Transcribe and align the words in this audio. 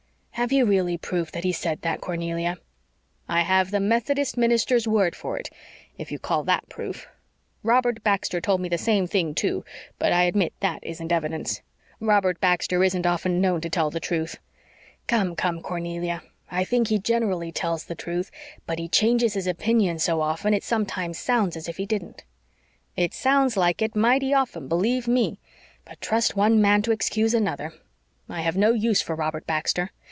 "Have 0.35 0.51
you 0.51 0.65
really 0.65 0.97
proof 0.97 1.31
that 1.33 1.43
he 1.43 1.51
said 1.51 1.83
that, 1.83 2.01
Cornelia?" 2.01 2.57
"I 3.29 3.41
have 3.41 3.69
the 3.69 3.79
Methodist 3.79 4.37
minister's 4.37 4.87
word 4.87 5.15
for 5.15 5.37
it 5.37 5.51
if 5.99 6.11
you 6.11 6.17
call 6.17 6.43
THAT 6.43 6.67
proof. 6.67 7.07
Robert 7.61 8.03
Baxter 8.03 8.41
told 8.41 8.59
me 8.59 8.67
the 8.67 8.79
same 8.79 9.05
thing 9.05 9.35
too, 9.35 9.63
but 9.99 10.11
I 10.11 10.23
admit 10.23 10.53
THAT 10.59 10.79
isn't 10.81 11.11
evidence. 11.11 11.61
Robert 11.99 12.41
Baxter 12.41 12.83
isn't 12.83 13.05
often 13.05 13.39
known 13.39 13.61
to 13.61 13.69
tell 13.69 13.91
the 13.91 13.99
truth." 13.99 14.39
"Come, 15.05 15.35
come, 15.35 15.61
Cornelia, 15.61 16.23
I 16.49 16.63
think 16.63 16.87
he 16.87 16.97
generally 16.97 17.51
tells 17.51 17.83
the 17.83 17.93
truth, 17.93 18.31
but 18.65 18.79
he 18.79 18.87
changes 18.89 19.35
his 19.35 19.45
opinion 19.45 19.99
so 19.99 20.21
often 20.21 20.55
it 20.55 20.63
sometimes 20.63 21.19
sounds 21.19 21.55
as 21.55 21.69
if 21.69 21.77
he 21.77 21.85
didn't." 21.85 22.23
"It 22.95 23.13
sounds 23.13 23.57
like 23.57 23.79
it 23.79 23.95
mighty 23.95 24.33
often, 24.33 24.67
believe 24.67 25.07
ME. 25.07 25.37
But 25.85 26.01
trust 26.01 26.35
one 26.35 26.59
man 26.59 26.81
to 26.81 26.91
excuse 26.91 27.35
another. 27.35 27.73
I 28.27 28.41
have 28.41 28.57
no 28.57 28.71
use 28.71 29.03
for 29.03 29.13
Robert 29.13 29.45
Baxter. 29.45 29.91